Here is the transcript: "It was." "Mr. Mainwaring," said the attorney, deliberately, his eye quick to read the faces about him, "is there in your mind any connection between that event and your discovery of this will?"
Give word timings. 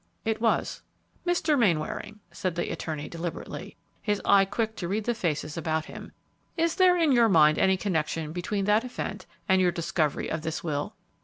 "It 0.25 0.41
was." 0.41 0.81
"Mr. 1.27 1.55
Mainwaring," 1.59 2.21
said 2.31 2.55
the 2.55 2.71
attorney, 2.71 3.07
deliberately, 3.07 3.77
his 4.01 4.19
eye 4.25 4.45
quick 4.45 4.75
to 4.77 4.87
read 4.87 5.03
the 5.03 5.13
faces 5.13 5.57
about 5.57 5.85
him, 5.85 6.11
"is 6.57 6.73
there 6.77 6.97
in 6.97 7.11
your 7.11 7.29
mind 7.29 7.59
any 7.59 7.77
connection 7.77 8.31
between 8.31 8.65
that 8.65 8.83
event 8.83 9.27
and 9.47 9.61
your 9.61 9.71
discovery 9.71 10.27
of 10.27 10.41
this 10.41 10.63
will?" 10.63 10.95